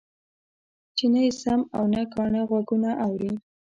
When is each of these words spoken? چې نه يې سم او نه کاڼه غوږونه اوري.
چې 0.95 1.05
نه 1.13 1.19
يې 1.25 1.31
سم 1.41 1.61
او 1.77 1.83
نه 1.93 2.01
کاڼه 2.13 2.41
غوږونه 2.49 2.89
اوري. 3.05 3.31